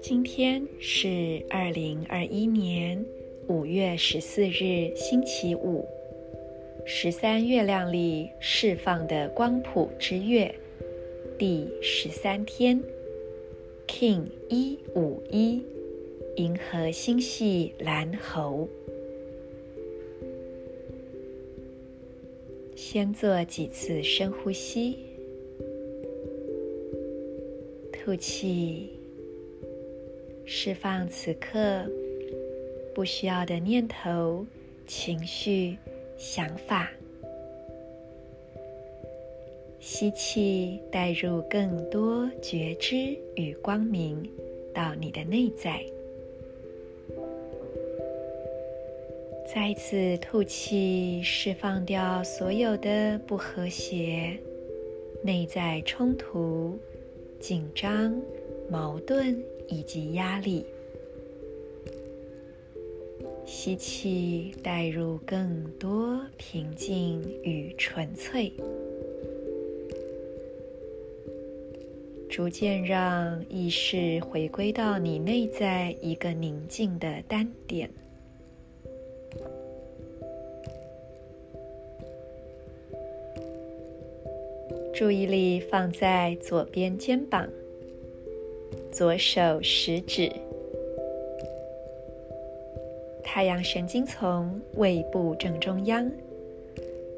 [0.00, 3.04] 今天是二零二一年
[3.48, 5.84] 五月十四日，星期五，
[6.84, 10.54] 十三月亮里释放的光谱之月
[11.38, 12.82] 第十三天
[13.86, 15.62] ，King 一五一，
[16.36, 18.68] 银河星系蓝猴。
[22.76, 24.98] 先做几次深呼吸，
[27.90, 28.90] 吐气。
[30.44, 31.90] 释放此刻
[32.94, 34.44] 不需要的念头、
[34.86, 35.78] 情绪、
[36.18, 36.90] 想法。
[39.80, 44.30] 吸气，带入更多觉知与光明
[44.74, 45.82] 到你的内在。
[49.52, 54.38] 再次吐气，释放掉所有的不和谐、
[55.22, 56.78] 内在冲突、
[57.40, 58.14] 紧张、
[58.70, 59.36] 矛盾。
[59.68, 60.64] 以及压力，
[63.44, 68.52] 吸气，带入更多平静与纯粹，
[72.30, 77.90] 逐渐让意识回归到你内在一个宁静的单点，
[84.94, 87.48] 注意力放在左边肩膀。
[88.90, 90.32] 左手食指，
[93.22, 96.10] 太阳神经丛胃部正中央，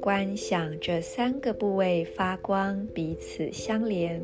[0.00, 4.20] 观想这三个部位发光，彼此相连，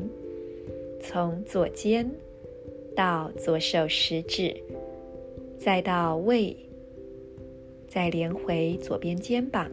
[0.99, 2.11] 从左肩
[2.93, 4.53] 到左手食指，
[5.57, 6.53] 再到胃，
[7.97, 9.71] 再连回左边肩膀，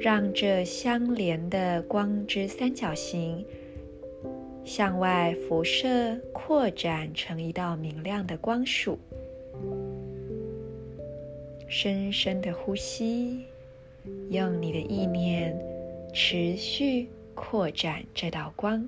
[0.00, 3.46] 让这相连的光之三角形。
[4.64, 8.98] 向外辐射，扩展成一道明亮的光束。
[11.68, 13.44] 深深的呼吸，
[14.30, 15.56] 用你的意念
[16.12, 18.84] 持续扩展这道光，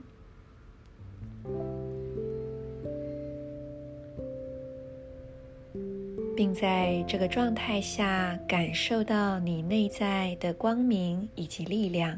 [6.37, 12.17] 并在这个状态下感受到你内在的光明以及力量，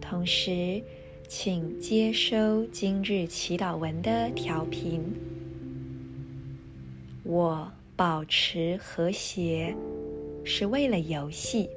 [0.00, 0.82] 同时。
[1.30, 5.02] 请接收今日祈祷文的调频。
[7.22, 9.76] 我保持和谐，
[10.42, 11.68] 是为了游戏。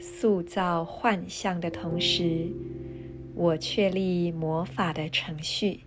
[0.00, 2.46] 塑造幻象的同时，
[3.34, 5.80] 我确立魔法的程序。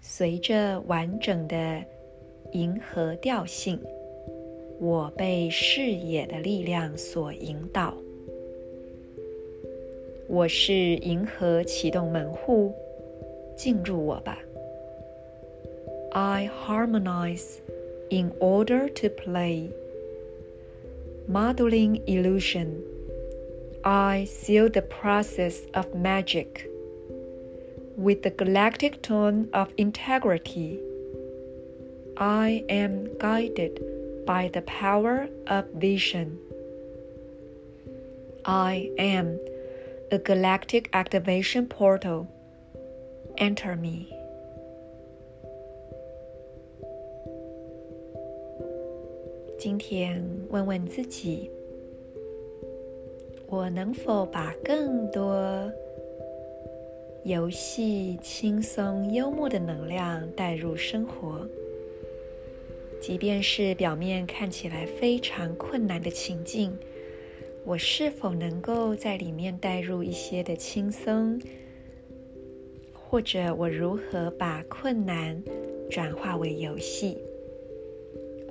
[0.00, 1.84] 随着完整的
[2.51, 3.79] 银河调性，
[4.79, 7.93] 我被视野的力量所引导。
[10.27, 12.73] 我是银河启动门户，
[13.55, 14.39] 进入我吧。
[16.11, 17.59] I harmonize
[18.09, 19.69] in order to play.
[21.29, 22.67] Modeling illusion.
[23.81, 26.67] I seal the process of magic
[27.97, 30.79] with the galactic tone of integrity.
[32.17, 33.81] I am guided
[34.25, 36.37] by the power of vision.
[38.45, 39.39] I am
[40.11, 42.27] A galactic activation portal.
[43.37, 44.07] Enter me.
[49.57, 51.49] 今天问问自己：
[53.47, 55.71] 我能否把更多
[57.23, 61.47] 游戏、轻松、幽默的能量带入生活？
[63.00, 66.76] 即便是表面看起来非常困难的情境。
[67.64, 71.40] 我是否能够在里面带入一些的轻松，
[72.92, 75.42] 或者我如何把困难
[75.90, 77.18] 转化为游戏？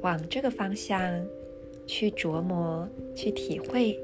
[0.02, 1.26] 往这个方向
[1.86, 4.00] 去琢磨、去体会，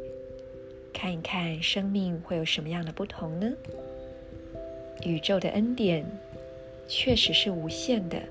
[0.91, 3.51] 看一看生命会有什么样的不同呢？
[5.03, 6.05] 宇宙的恩典
[6.87, 8.21] 确实是无限的，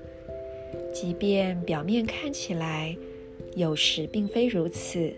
[0.93, 2.95] 即便表面看起来
[3.55, 5.11] 有时并非如此。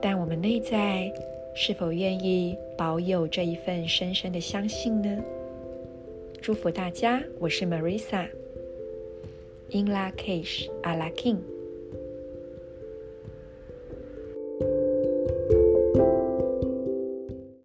[0.00, 1.12] 但我们内在
[1.54, 5.22] 是否愿意保有这一份深深的相信呢？
[6.40, 8.30] 祝福大家，我是 Marisa，In
[9.86, 11.57] Lakish Ala K'in。